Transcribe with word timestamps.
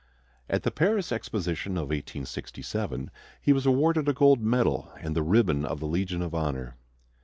At 0.49 0.63
the 0.63 0.71
Paris 0.71 1.11
Exposition 1.11 1.73
of 1.77 1.89
1867 1.89 3.11
he 3.39 3.53
was 3.53 3.67
awarded 3.67 4.09
a 4.09 4.13
gold 4.13 4.41
medal 4.41 4.91
and 4.99 5.15
the 5.15 5.21
ribbon 5.21 5.63
of 5.63 5.79
the 5.79 5.85
Legion 5.85 6.23
of 6.23 6.33
Honor. 6.33 6.75